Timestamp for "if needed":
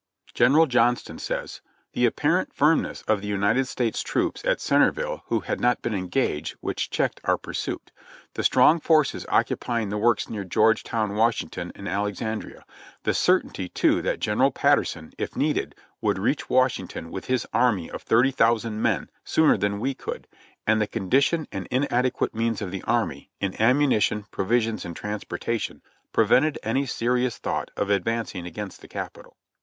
15.19-15.75